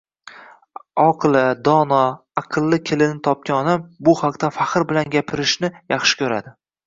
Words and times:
Oqila, 1.01 1.43
dono, 1.67 1.99
aqlli 2.41 2.79
kelinni 2.91 3.21
topgan 3.29 3.55
onam 3.59 3.85
bu 4.09 4.17
haqda 4.23 4.51
faxr 4.57 4.89
bilan 4.93 5.13
gapirishni 5.17 5.73
yaxshi 5.95 6.19
ko'radi 6.23 6.57